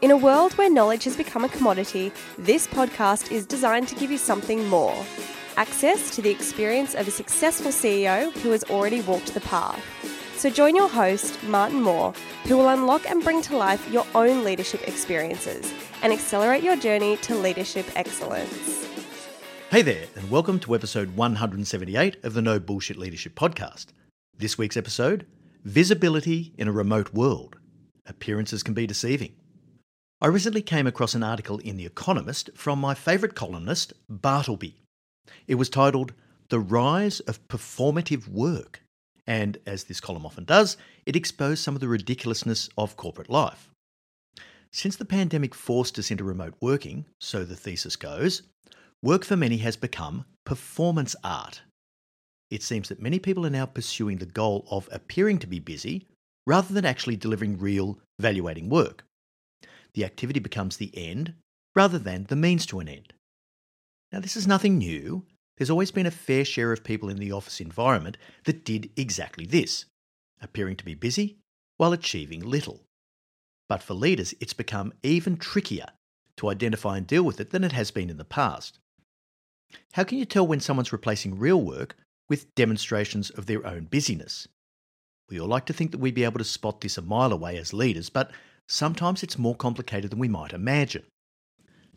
[0.00, 4.10] In a world where knowledge has become a commodity, this podcast is designed to give
[4.10, 4.94] you something more
[5.56, 9.80] access to the experience of a successful CEO who has already walked the path.
[10.36, 12.12] So join your host, Martin Moore,
[12.44, 15.72] who will unlock and bring to life your own leadership experiences
[16.02, 18.88] and accelerate your journey to leadership excellence.
[19.70, 23.86] Hey there, and welcome to episode 178 of the No Bullshit Leadership Podcast.
[24.36, 25.24] This week's episode
[25.62, 27.56] Visibility in a Remote World.
[28.06, 29.36] Appearances can be deceiving.
[30.24, 34.74] I recently came across an article in The Economist from my favourite columnist, Bartleby.
[35.46, 36.14] It was titled
[36.48, 38.80] The Rise of Performative Work.
[39.26, 43.68] And as this column often does, it exposed some of the ridiculousness of corporate life.
[44.72, 48.44] Since the pandemic forced us into remote working, so the thesis goes,
[49.02, 51.60] work for many has become performance art.
[52.50, 56.06] It seems that many people are now pursuing the goal of appearing to be busy
[56.46, 59.04] rather than actually delivering real, valuating work
[59.94, 61.34] the activity becomes the end
[61.74, 63.12] rather than the means to an end.
[64.12, 65.24] Now, this is nothing new.
[65.56, 69.46] There's always been a fair share of people in the office environment that did exactly
[69.46, 69.86] this,
[70.40, 71.38] appearing to be busy
[71.76, 72.82] while achieving little.
[73.68, 75.86] But for leaders, it's become even trickier
[76.36, 78.78] to identify and deal with it than it has been in the past.
[79.92, 81.96] How can you tell when someone's replacing real work
[82.28, 84.46] with demonstrations of their own busyness?
[85.28, 87.56] We all like to think that we'd be able to spot this a mile away
[87.56, 88.30] as leaders, but
[88.68, 91.04] sometimes it's more complicated than we might imagine.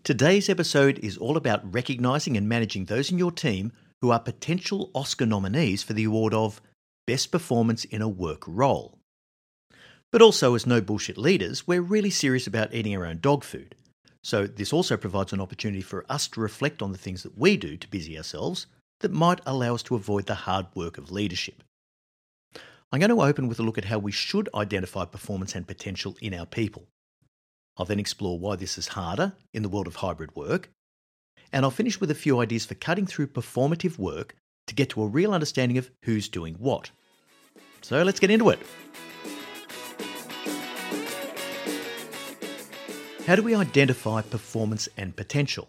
[0.03, 4.91] Today's episode is all about recognising and managing those in your team who are potential
[4.93, 6.61] Oscar nominees for the award of
[7.05, 8.97] Best Performance in a Work Role.
[10.11, 13.75] But also, as no bullshit leaders, we're really serious about eating our own dog food.
[14.23, 17.57] So, this also provides an opportunity for us to reflect on the things that we
[17.57, 18.67] do to busy ourselves
[18.99, 21.63] that might allow us to avoid the hard work of leadership.
[22.89, 26.15] I'm going to open with a look at how we should identify performance and potential
[26.21, 26.87] in our people.
[27.75, 30.71] I'll then explore why this is harder in the world of hybrid work.
[31.51, 34.35] And I'll finish with a few ideas for cutting through performative work
[34.67, 36.91] to get to a real understanding of who's doing what.
[37.81, 38.59] So let's get into it.
[43.25, 45.67] How do we identify performance and potential?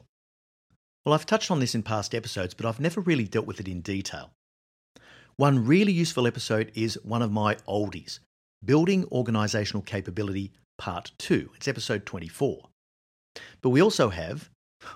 [1.05, 3.67] Well, I've touched on this in past episodes, but I've never really dealt with it
[3.67, 4.31] in detail.
[5.39, 8.19] One really useful episode is one of my oldies
[8.65, 11.53] Building Organisational Capability Part 2.
[11.55, 12.69] It's episode 24.
[13.63, 14.51] But we also have,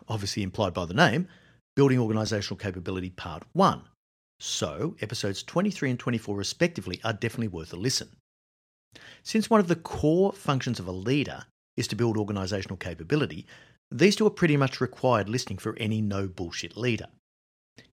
[0.09, 1.29] obviously implied by the name,
[1.77, 3.83] Building Organisational Capability Part 1.
[4.41, 8.09] So, episodes 23 and 24, respectively, are definitely worth a listen.
[9.23, 11.45] Since one of the core functions of a leader
[11.77, 13.47] is to build organisational capability,
[13.93, 17.07] these two are pretty much required listening for any no bullshit leader.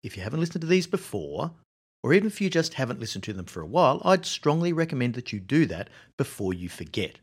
[0.01, 1.51] If you haven't listened to these before,
[2.03, 5.15] or even if you just haven't listened to them for a while, I'd strongly recommend
[5.15, 7.19] that you do that before you forget.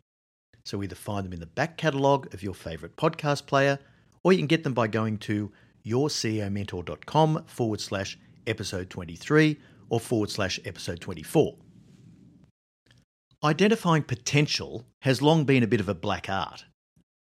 [0.65, 3.79] So either find them in the back catalogue of your favourite podcast player,
[4.23, 5.53] or you can get them by going to
[5.87, 9.59] yourceomentor.com forward slash episode 23
[9.89, 11.57] or forward slash episode 24.
[13.45, 16.65] Identifying potential has long been a bit of a black art,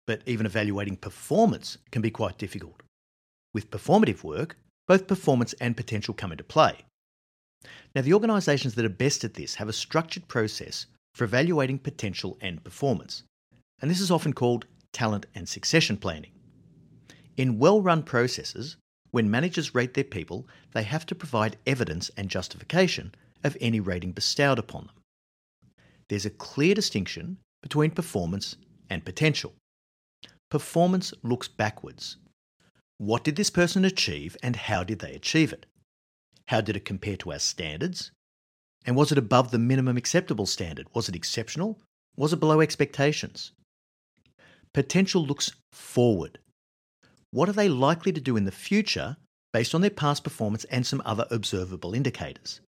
[0.06, 2.82] but even evaluating performance can be quite difficult.
[3.52, 4.56] With performative work,
[4.87, 6.84] both performance and potential come into play.
[7.94, 12.38] Now, the organisations that are best at this have a structured process for evaluating potential
[12.40, 13.22] and performance,
[13.80, 16.32] and this is often called talent and succession planning.
[17.36, 18.76] In well run processes,
[19.10, 23.14] when managers rate their people, they have to provide evidence and justification
[23.44, 24.94] of any rating bestowed upon them.
[26.08, 28.56] There's a clear distinction between performance
[28.90, 29.54] and potential.
[30.50, 32.16] Performance looks backwards.
[32.98, 35.66] What did this person achieve and how did they achieve it?
[36.48, 38.10] How did it compare to our standards?
[38.84, 40.86] And was it above the minimum acceptable standard?
[40.94, 41.78] Was it exceptional?
[42.16, 43.52] Was it below expectations?
[44.74, 46.38] Potential looks forward.
[47.30, 49.16] What are they likely to do in the future
[49.52, 52.60] based on their past performance and some other observable indicators?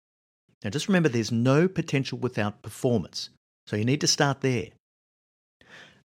[0.63, 3.29] Now, just remember there's no potential without performance,
[3.67, 4.67] so you need to start there.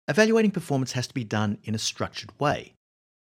[0.09, 2.75] Evaluating performance has to be done in a structured way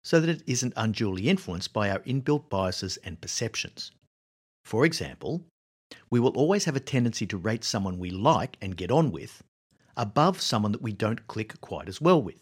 [0.04, 3.92] so that it isn't unduly influenced by our inbuilt biases and perceptions.
[4.66, 5.46] For example,
[6.10, 9.42] we will always have a tendency to rate someone we like and get on with
[9.98, 12.42] above someone that we don't click quite as well with.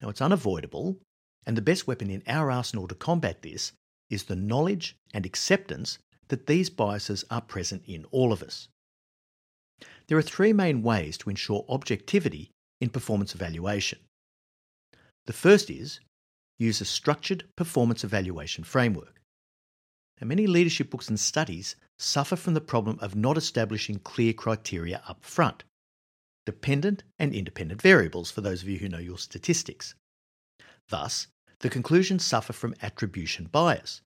[0.00, 0.98] Now, it's unavoidable,
[1.46, 3.72] and the best weapon in our arsenal to combat this
[4.10, 5.98] is the knowledge and acceptance
[6.28, 8.68] that these biases are present in all of us.
[10.08, 12.50] There are three main ways to ensure objectivity
[12.80, 14.00] in performance evaluation.
[15.26, 16.00] The first is
[16.58, 19.21] use a structured performance evaluation framework.
[20.22, 25.02] Now, many leadership books and studies suffer from the problem of not establishing clear criteria
[25.08, 25.64] up front.
[26.46, 29.96] Dependent and independent variables, for those of you who know your statistics.
[30.90, 31.26] Thus,
[31.58, 34.00] the conclusions suffer from attribution bias,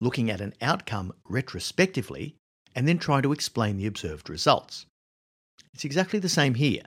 [0.00, 2.34] looking at an outcome retrospectively
[2.74, 4.86] and then trying to explain the observed results.
[5.72, 6.82] It's exactly the same here.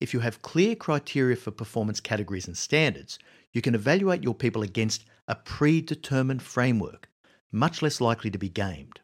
[0.00, 3.18] If you have clear criteria for performance categories and standards,
[3.52, 7.10] you can evaluate your people against a predetermined framework
[7.52, 9.00] much less likely to be gamed.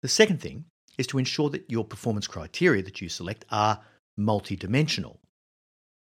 [0.00, 0.64] The second thing
[0.96, 3.80] is to ensure that your performance criteria that you select are
[4.18, 5.18] multidimensional.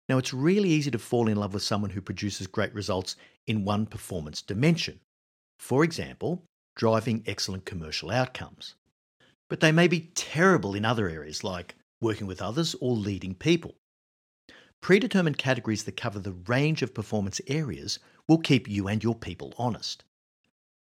[0.08, 3.16] Now, it's really easy to fall in love with someone who produces great results
[3.48, 5.00] in one performance dimension.
[5.58, 6.44] For example,
[6.76, 8.76] driving excellent commercial outcomes.
[9.50, 13.76] But they may be terrible in other areas like working with others or leading people.
[14.82, 19.54] Predetermined categories that cover the range of performance areas will keep you and your people
[19.58, 20.04] honest.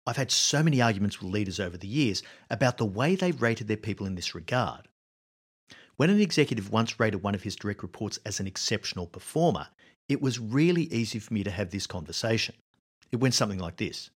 [0.07, 3.67] I've had so many arguments with leaders over the years about the way they've rated
[3.67, 4.87] their people in this regard.
[5.97, 9.67] When an executive once rated one of his direct reports as an exceptional performer,
[10.07, 12.55] it was really easy for me to have this conversation.
[13.11, 14.09] It went something like this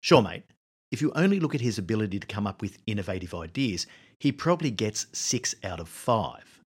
[0.00, 0.44] Sure, mate,
[0.92, 3.86] if you only look at his ability to come up with innovative ideas,
[4.20, 6.60] he probably gets six out of five.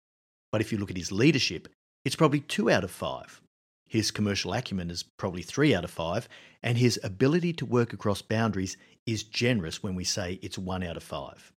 [0.52, 1.70] But if you look at his leadership,
[2.04, 3.42] it's probably two out of five.
[3.92, 6.30] His commercial acumen is probably three out of five,
[6.64, 10.96] and his ability to work across boundaries is generous when we say it's one out
[10.96, 11.52] of five.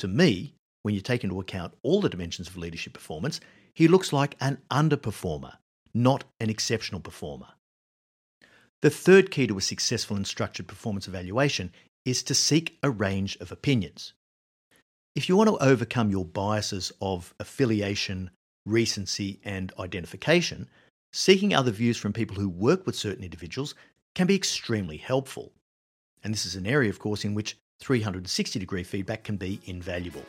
[0.00, 0.52] To me,
[0.82, 3.40] when you take into account all the dimensions of leadership performance,
[3.72, 5.54] he looks like an underperformer,
[5.94, 7.46] not an exceptional performer.
[8.82, 11.72] The third key to a successful and structured performance evaluation
[12.04, 14.12] is to seek a range of opinions.
[15.14, 18.30] If you want to overcome your biases of affiliation,
[18.66, 20.68] recency, and identification,
[21.12, 23.74] seeking other views from people who work with certain individuals
[24.14, 25.52] can be extremely helpful.
[26.24, 30.24] And this is an area, of course, in which 360 degree feedback can be invaluable.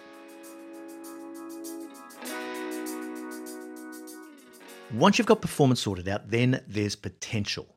[4.93, 7.75] Once you've got performance sorted out, then there's potential.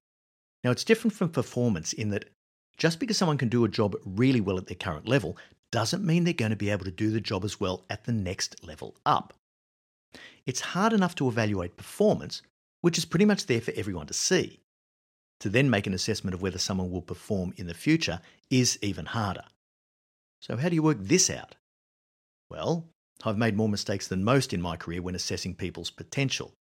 [0.64, 2.28] Now, it's different from performance in that
[2.76, 5.36] just because someone can do a job really well at their current level
[5.70, 8.12] doesn't mean they're going to be able to do the job as well at the
[8.12, 9.32] next level up.
[10.44, 12.42] It's hard enough to evaluate performance
[12.86, 14.60] which is pretty much there for everyone to see.
[15.40, 19.06] To then make an assessment of whether someone will perform in the future is even
[19.06, 19.42] harder.
[20.40, 21.56] So, how do you work this out?
[22.48, 22.86] Well,
[23.24, 26.54] I've made more mistakes than most in my career when assessing people's potential.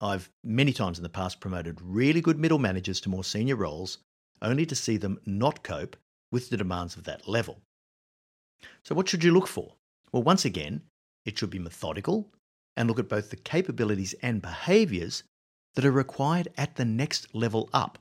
[0.00, 3.98] I've many times in the past promoted really good middle managers to more senior roles,
[4.42, 5.96] only to see them not cope
[6.32, 7.60] with the demands of that level.
[8.82, 9.74] So, what should you look for?
[10.10, 10.82] Well, once again,
[11.24, 12.32] it should be methodical
[12.76, 15.22] and look at both the capabilities and behaviours
[15.74, 17.98] that are required at the next level up,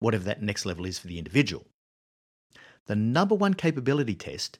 [0.00, 1.66] whatever that next level is for the individual.
[2.86, 4.58] The number one capability test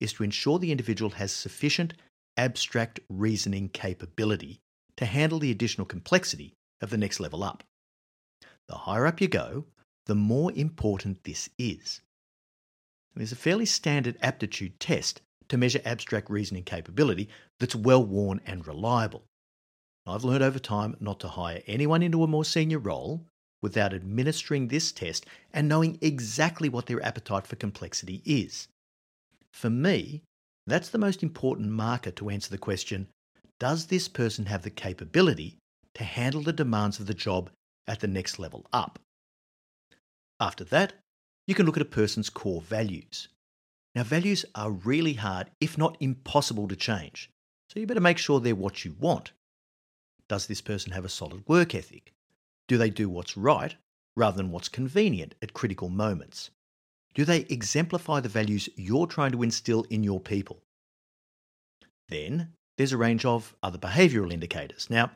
[0.00, 1.94] is to ensure the individual has sufficient
[2.36, 4.60] abstract reasoning capability
[4.96, 7.62] to handle the additional complexity of the next level up.
[8.68, 9.66] The higher up you go,
[10.06, 12.00] the more important this is.
[13.14, 18.66] There's a fairly standard aptitude test to measure abstract reasoning capability that's well worn and
[18.66, 19.24] reliable.
[20.10, 23.24] I've learned over time not to hire anyone into a more senior role
[23.62, 28.68] without administering this test and knowing exactly what their appetite for complexity is.
[29.52, 30.22] For me,
[30.66, 33.08] that's the most important marker to answer the question
[33.58, 35.58] Does this person have the capability
[35.94, 37.50] to handle the demands of the job
[37.86, 38.98] at the next level up?
[40.40, 40.94] After that,
[41.46, 43.28] you can look at a person's core values.
[43.94, 47.28] Now, values are really hard, if not impossible, to change,
[47.68, 49.32] so you better make sure they're what you want.
[50.30, 52.12] Does this person have a solid work ethic?
[52.68, 53.74] Do they do what's right
[54.14, 56.50] rather than what's convenient at critical moments?
[57.14, 60.62] Do they exemplify the values you're trying to instill in your people?
[62.10, 64.88] Then there's a range of other behavioural indicators.
[64.88, 65.10] Now,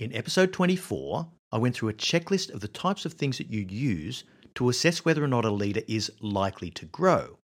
[0.00, 3.70] in episode 24, I went through a checklist of the types of things that you'd
[3.70, 4.24] use
[4.56, 7.38] to assess whether or not a leader is likely to grow.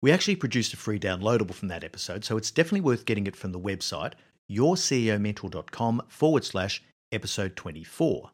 [0.00, 3.36] We actually produced a free downloadable from that episode, so it's definitely worth getting it
[3.36, 4.14] from the website,
[4.50, 8.30] yourceomentor.com forward slash episode 24.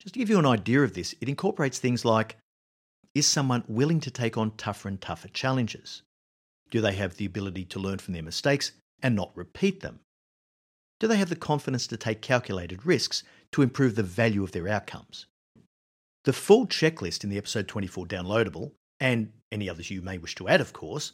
[0.00, 2.36] Just to give you an idea of this, it incorporates things like
[3.14, 6.02] is someone willing to take on tougher and tougher challenges?
[6.70, 10.00] Do they have the ability to learn from their mistakes and not repeat them?
[11.00, 14.68] Do they have the confidence to take calculated risks to improve the value of their
[14.68, 15.26] outcomes?
[16.24, 20.48] The full checklist in the episode 24 downloadable, and any others you may wish to
[20.48, 21.12] add, of course,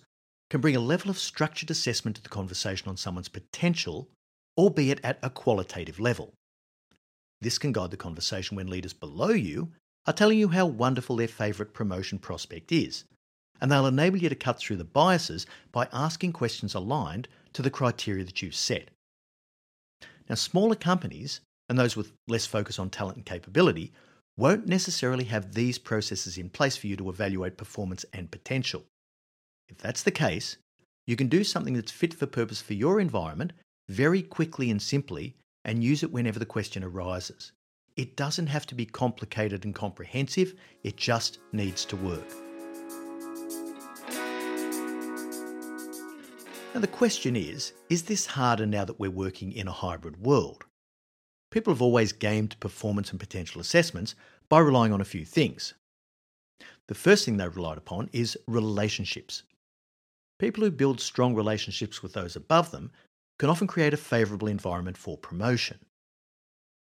[0.51, 4.09] can bring a level of structured assessment to the conversation on someone's potential,
[4.57, 6.33] albeit at a qualitative level.
[7.41, 9.73] This can guide the conversation when leaders below you
[10.07, 13.05] are telling you how wonderful their favourite promotion prospect is,
[13.61, 17.71] and they'll enable you to cut through the biases by asking questions aligned to the
[17.71, 18.91] criteria that you've set.
[20.29, 23.93] Now, smaller companies, and those with less focus on talent and capability,
[24.37, 28.85] won't necessarily have these processes in place for you to evaluate performance and potential.
[29.69, 30.57] If that's the case,
[31.07, 33.53] you can do something that's fit for purpose for your environment
[33.89, 37.53] very quickly and simply and use it whenever the question arises.
[37.97, 42.29] It doesn't have to be complicated and comprehensive, it just needs to work.
[46.75, 50.65] Now, the question is is this harder now that we're working in a hybrid world?
[51.53, 54.17] People have always gamed performance and potential assessments
[54.49, 55.75] by relying on a few things.
[56.89, 59.45] The first thing they've relied upon is relationships.
[60.39, 62.91] People who build strong relationships with those above them
[63.39, 65.79] can often create a favourable environment for promotion.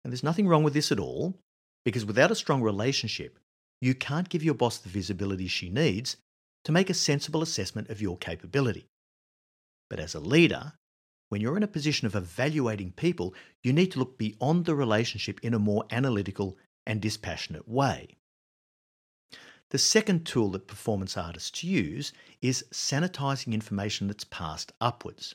[0.05, 1.39] And there's nothing wrong with this at all,
[1.85, 3.39] because without a strong relationship,
[3.81, 6.17] you can't give your boss the visibility she needs
[6.65, 8.87] to make a sensible assessment of your capability.
[9.91, 10.73] But as a leader,
[11.29, 15.41] when you're in a position of evaluating people, you need to look beyond the relationship
[15.43, 16.57] in a more analytical
[16.87, 18.17] and dispassionate way.
[19.73, 22.13] The second tool that performance artists use
[22.43, 25.35] is sanitizing information that's passed upwards.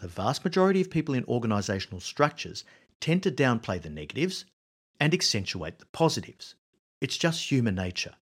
[0.00, 2.62] The vast majority of people in organisational structures
[3.00, 4.44] tend to downplay the negatives
[5.00, 6.54] and accentuate the positives.
[7.00, 8.14] It's just human nature.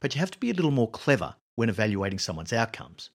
[0.00, 3.10] But you have to be a little more clever when evaluating someone's outcomes.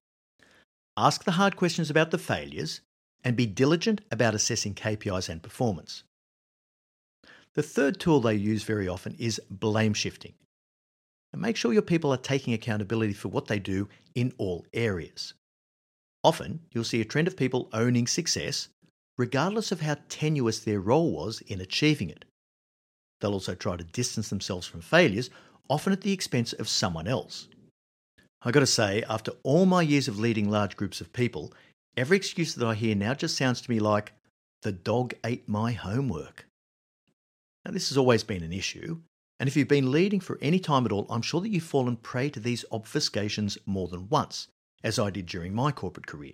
[0.96, 2.82] Ask the hard questions about the failures
[3.24, 6.04] and be diligent about assessing KPIs and performance.
[7.54, 10.34] The third tool they use very often is blame shifting.
[11.34, 15.34] And make sure your people are taking accountability for what they do in all areas.
[16.22, 18.68] Often, you'll see a trend of people owning success
[19.18, 22.24] regardless of how tenuous their role was in achieving it.
[23.20, 25.28] They'll also try to distance themselves from failures,
[25.68, 27.48] often at the expense of someone else.
[28.42, 31.52] I gotta say, after all my years of leading large groups of people,
[31.96, 34.12] every excuse that I hear now just sounds to me like,
[34.62, 36.46] the dog ate my homework.
[37.64, 39.00] Now, this has always been an issue,
[39.44, 41.98] and if you've been leading for any time at all, I'm sure that you've fallen
[41.98, 44.48] prey to these obfuscations more than once,
[44.82, 46.32] as I did during my corporate career.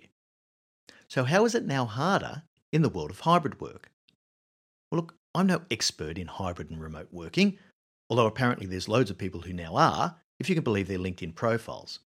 [1.09, 3.91] So, how is it now harder in the world of hybrid work.
[4.89, 7.57] Well, look, I'm no expert in hybrid and remote working,
[8.09, 11.35] although apparently there's loads of people who now are, if you can believe their LinkedIn
[11.35, 11.99] profiles.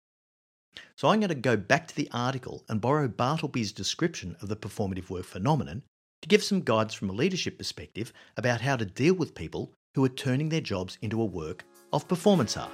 [0.96, 4.56] So I'm going to go back to the article and borrow Bartleby's description of the
[4.56, 5.82] performative work phenomenon
[6.22, 10.04] to give some guidance from a leadership perspective about how to deal with people who
[10.04, 12.72] are turning their jobs into a work of performance art.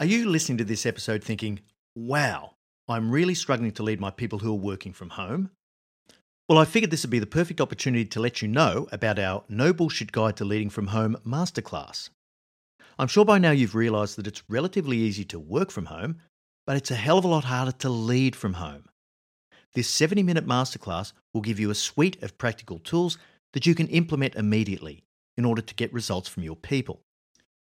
[0.00, 1.60] Are you listening to this episode thinking,
[1.94, 2.54] wow,
[2.88, 5.50] I'm really struggling to lead my people who are working from home?
[6.48, 9.44] Well, I figured this would be the perfect opportunity to let you know about our
[9.48, 12.10] No Bullshit Guide to Leading from Home masterclass.
[12.98, 16.16] I'm sure by now you've realised that it's relatively easy to work from home,
[16.66, 18.84] but it's a hell of a lot harder to lead from home.
[19.74, 23.18] This 70 minute masterclass will give you a suite of practical tools
[23.52, 25.04] that you can implement immediately
[25.36, 27.00] in order to get results from your people.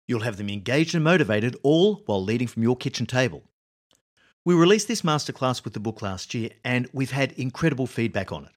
[0.09, 3.45] You'll have them engaged and motivated, all while leading from your kitchen table.
[4.45, 8.47] We released this masterclass with the book last year, and we've had incredible feedback on
[8.47, 8.53] it.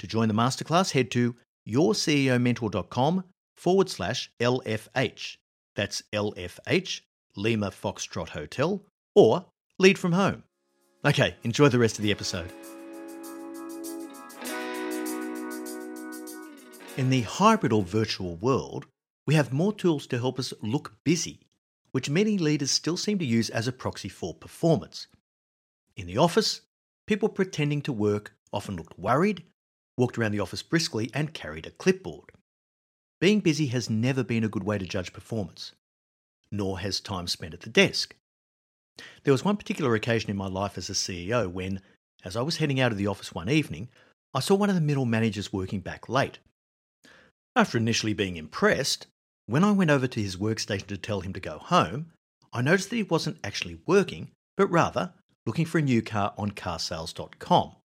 [0.00, 1.36] To join the masterclass, head to
[1.68, 3.24] yourceomentor.com
[3.56, 5.36] forward slash LFH.
[5.76, 7.02] That's LFH,
[7.36, 8.82] Lima Foxtrot Hotel,
[9.14, 9.46] or
[9.78, 10.42] lead from home.
[11.04, 12.52] Okay, enjoy the rest of the episode.
[16.96, 18.86] In the hybrid or virtual world,
[19.26, 21.40] we have more tools to help us look busy,
[21.90, 25.08] which many leaders still seem to use as a proxy for performance.
[25.96, 26.60] In the office,
[27.08, 29.42] people pretending to work often looked worried,
[29.96, 32.30] walked around the office briskly, and carried a clipboard.
[33.20, 35.72] Being busy has never been a good way to judge performance,
[36.52, 38.14] nor has time spent at the desk.
[39.24, 41.80] There was one particular occasion in my life as a CEO when,
[42.24, 43.88] as I was heading out of the office one evening,
[44.34, 46.38] I saw one of the middle managers working back late.
[47.54, 49.06] After initially being impressed,
[49.46, 52.12] when I went over to his workstation to tell him to go home,
[52.52, 55.12] I noticed that he wasn't actually working, but rather
[55.46, 57.76] looking for a new car on carsales.com.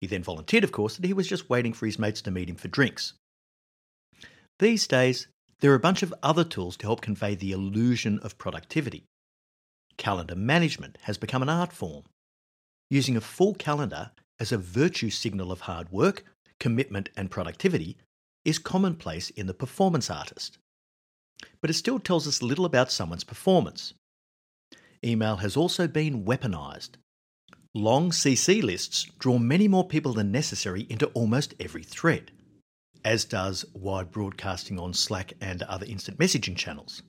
[0.00, 2.50] He then volunteered, of course, that he was just waiting for his mates to meet
[2.50, 3.12] him for drinks.
[4.58, 5.28] These days,
[5.60, 9.04] there are a bunch of other tools to help convey the illusion of productivity.
[9.96, 12.04] Calendar management has become an art form.
[12.90, 16.24] Using a full calendar as a virtue signal of hard work,
[16.58, 17.96] commitment, and productivity
[18.44, 20.58] is commonplace in the performance artist
[21.60, 23.94] but it still tells us little about someone's performance.
[25.04, 26.90] Email has also been weaponized.
[27.74, 32.30] Long CC lists draw many more people than necessary into almost every thread,
[33.04, 37.02] as does wide broadcasting on Slack and other instant messaging channels.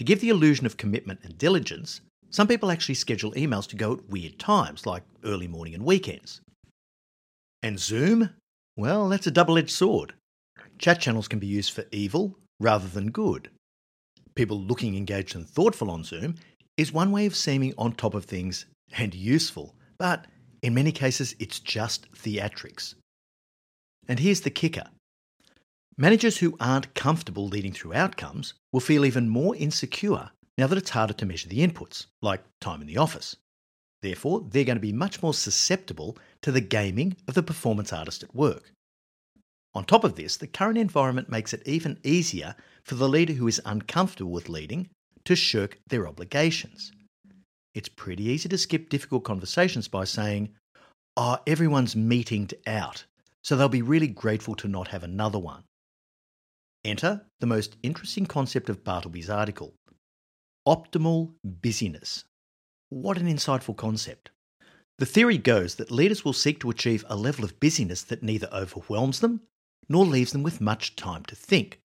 [0.00, 3.92] To give the illusion of commitment and diligence, some people actually schedule emails to go
[3.92, 6.40] at weird times, like early morning and weekends.
[7.62, 8.30] And Zoom?
[8.78, 10.14] Well, that's a double edged sword.
[10.78, 13.50] Chat channels can be used for evil rather than good.
[14.34, 16.36] People looking engaged and thoughtful on Zoom
[16.78, 18.64] is one way of seeming on top of things
[18.96, 20.24] and useful, but
[20.62, 22.94] in many cases it's just theatrics.
[24.08, 24.84] And here's the kicker
[26.00, 30.90] managers who aren't comfortable leading through outcomes will feel even more insecure now that it's
[30.90, 33.36] harder to measure the inputs, like time in the office.
[34.00, 38.22] Therefore, they're going to be much more susceptible to the gaming of the performance artist
[38.22, 38.72] at work.
[39.74, 43.46] On top of this, the current environment makes it even easier for the leader who
[43.46, 44.88] is uncomfortable with leading
[45.24, 46.92] to shirk their obligations.
[47.74, 50.48] It's pretty easy to skip difficult conversations by saying,
[51.18, 53.04] Oh, everyone's meetinged out,
[53.44, 55.62] so they'll be really grateful to not have another one.
[56.84, 59.74] Enter the most interesting concept of Bartleby's article
[60.66, 62.24] optimal busyness.
[62.90, 64.30] What an insightful concept.
[64.98, 68.48] The theory goes that leaders will seek to achieve a level of busyness that neither
[68.52, 69.40] overwhelms them
[69.88, 71.80] nor leaves them with much time to think.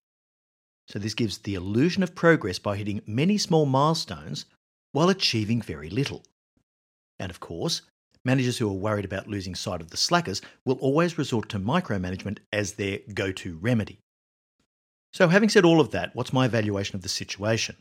[0.88, 4.44] So, this gives the illusion of progress by hitting many small milestones
[4.92, 6.22] while achieving very little.
[7.18, 7.82] And of course,
[8.24, 12.38] managers who are worried about losing sight of the slackers will always resort to micromanagement
[12.52, 13.98] as their go to remedy.
[15.16, 17.76] So, having said all of that, what's my evaluation of the situation?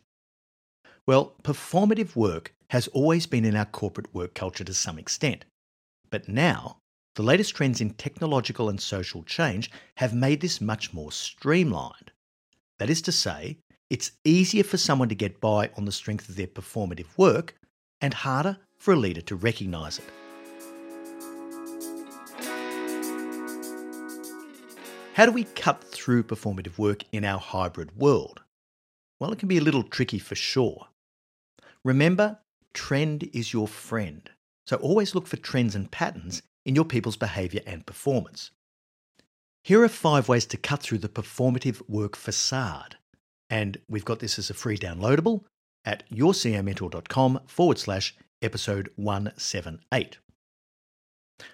[1.05, 5.43] Well, performative work has always been in our corporate work culture to some extent.
[6.09, 6.77] But now,
[7.15, 12.09] the latest trends in technological and social change have made this much more streamlined.
[12.79, 13.57] That is to say,
[13.89, 17.57] it's easier for someone to get by on the strength of their performative work
[17.99, 20.24] and harder for a leader to recognise it.
[25.15, 28.41] How do we cut through performative work in our hybrid world?
[29.17, 30.89] Well, it can be a little tricky for sure.
[31.85, 32.39] Remember,
[32.73, 34.29] trend is your friend.
[34.67, 38.51] So always look for trends and patterns in your people's behaviour and performance.
[39.63, 42.97] Here are five ways to cut through the performative work facade.
[43.49, 45.45] And we've got this as a free downloadable
[45.85, 50.17] at yourceomentor.com forward slash episode 178.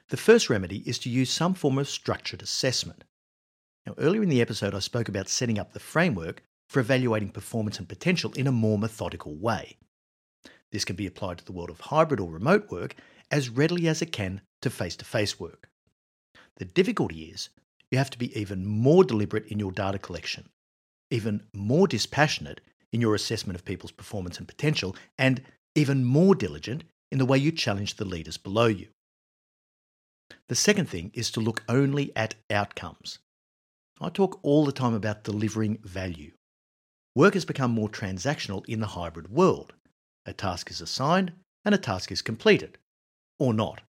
[0.09, 3.03] The first remedy is to use some form of structured assessment.
[3.85, 7.79] Now, earlier in the episode, I spoke about setting up the framework for evaluating performance
[7.79, 9.77] and potential in a more methodical way.
[10.71, 12.95] This can be applied to the world of hybrid or remote work
[13.29, 15.69] as readily as it can to face to face work.
[16.57, 17.49] The difficulty is
[17.89, 20.49] you have to be even more deliberate in your data collection,
[21.09, 22.61] even more dispassionate
[22.93, 25.41] in your assessment of people's performance and potential, and
[25.75, 28.87] even more diligent in the way you challenge the leaders below you.
[30.47, 33.19] The second thing is to look only at outcomes.
[34.03, 36.31] I talk all the time about delivering value.
[37.15, 39.73] Work has become more transactional in the hybrid world.
[40.25, 41.33] A task is assigned
[41.63, 42.79] and a task is completed,
[43.37, 43.81] or not.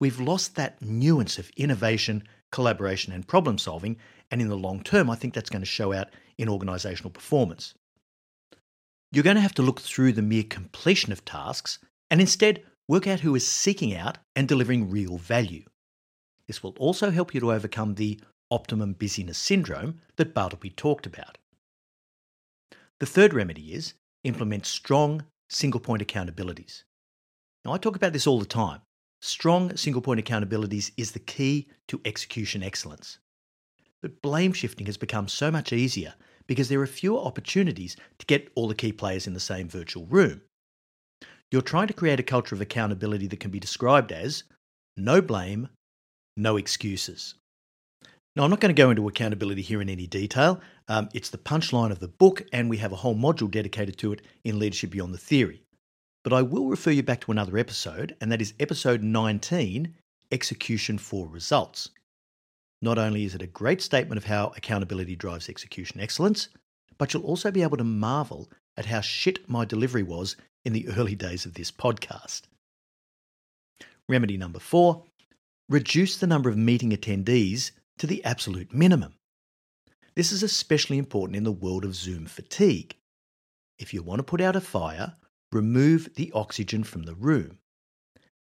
[0.00, 3.96] We've lost that nuance of innovation, collaboration, and problem solving,
[4.32, 7.74] and in the long term, I think that's going to show out in organisational performance.
[9.12, 11.78] You're going to have to look through the mere completion of tasks
[12.10, 15.64] and instead work out who is seeking out and delivering real value.
[16.48, 18.18] This will also help you to overcome the
[18.52, 21.38] optimum busyness syndrome that Bartleby talked about.
[23.00, 26.84] The third remedy is implement strong single point accountabilities.
[27.64, 28.80] Now, I talk about this all the time.
[29.20, 33.18] Strong single point accountabilities is the key to execution excellence.
[34.02, 36.14] But blame shifting has become so much easier
[36.46, 40.06] because there are fewer opportunities to get all the key players in the same virtual
[40.06, 40.42] room.
[41.50, 44.44] You're trying to create a culture of accountability that can be described as
[44.96, 45.68] no blame,
[46.36, 47.34] no excuses.
[48.34, 50.60] Now, I'm not going to go into accountability here in any detail.
[50.88, 54.12] Um, it's the punchline of the book, and we have a whole module dedicated to
[54.14, 55.62] it in Leadership Beyond the Theory.
[56.24, 59.94] But I will refer you back to another episode, and that is episode 19
[60.30, 61.90] Execution for Results.
[62.80, 66.48] Not only is it a great statement of how accountability drives execution excellence,
[66.96, 70.88] but you'll also be able to marvel at how shit my delivery was in the
[70.96, 72.42] early days of this podcast.
[74.08, 75.04] Remedy number four
[75.68, 79.14] reduce the number of meeting attendees to the absolute minimum.
[80.14, 82.96] This is especially important in the world of Zoom fatigue.
[83.78, 85.16] If you want to put out a fire,
[85.50, 87.58] remove the oxygen from the room.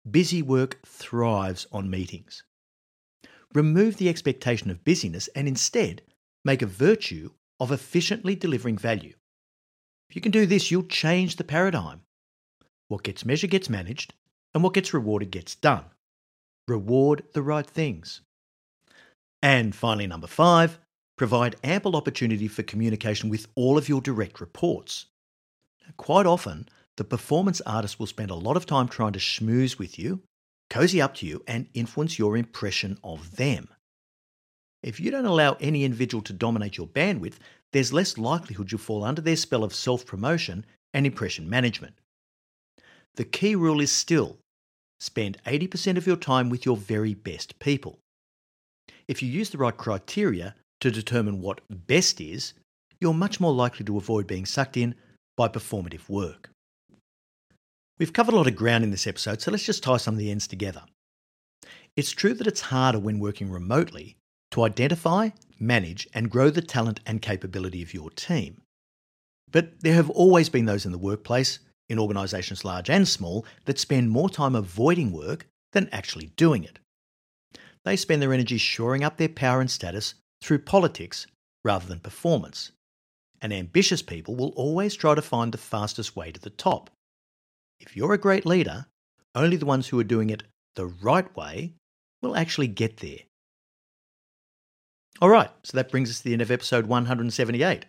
[0.09, 2.43] Busy work thrives on meetings
[3.53, 6.01] remove the expectation of busyness and instead
[6.43, 9.13] make a virtue of efficiently delivering value.
[10.09, 12.01] If you can do this, you'll change the paradigm.
[12.87, 14.13] What gets measured gets managed,
[14.53, 15.85] and what gets rewarded gets done.
[16.67, 18.21] Reward the right things.
[19.41, 20.79] And finally, number five,
[21.17, 25.05] provide ample opportunity for communication with all of your direct reports.
[25.95, 29.99] Quite often, the performance artist will spend a lot of time trying to schmooze with
[29.99, 30.21] you
[30.69, 33.69] cozy up to you, and influence your impression of them.
[34.83, 37.37] If you don't allow any individual to dominate your bandwidth,
[37.73, 41.95] there's less likelihood you'll fall under their spell of self promotion and impression management.
[43.15, 44.37] The key rule is still
[44.99, 47.99] spend 80% of your time with your very best people.
[49.07, 52.53] If you use the right criteria to determine what best is,
[52.99, 54.95] you're much more likely to avoid being sucked in
[55.37, 56.49] by performative work.
[57.99, 60.19] We've covered a lot of ground in this episode, so let's just tie some of
[60.19, 60.83] the ends together.
[61.95, 64.17] It's true that it's harder when working remotely
[64.51, 68.61] to identify, manage, and grow the talent and capability of your team.
[69.51, 73.79] But there have always been those in the workplace, in organisations large and small, that
[73.79, 76.79] spend more time avoiding work than actually doing it.
[77.87, 81.25] They spend their energy shoring up their power and status through politics
[81.63, 82.73] rather than performance.
[83.41, 86.89] And ambitious people will always try to find the fastest way to the top.
[87.79, 88.87] If you're a great leader,
[89.35, 90.43] only the ones who are doing it
[90.75, 91.75] the right way
[92.21, 93.19] will actually get there.
[95.21, 97.85] All right, so that brings us to the end of episode 178.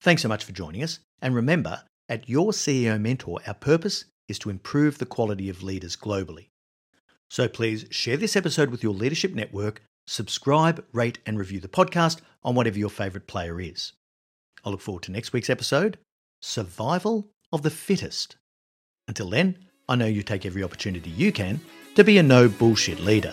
[0.00, 1.00] Thanks so much for joining us.
[1.22, 5.96] And remember, at Your CEO Mentor, our purpose is to improve the quality of leaders
[5.96, 6.49] globally.
[7.30, 12.20] So please share this episode with your leadership network, subscribe, rate, and review the podcast
[12.42, 13.92] on whatever your favourite player is.
[14.64, 15.96] I look forward to next week's episode
[16.42, 18.36] Survival of the Fittest.
[19.06, 19.56] Until then,
[19.88, 21.60] I know you take every opportunity you can
[21.94, 23.32] to be a no bullshit leader.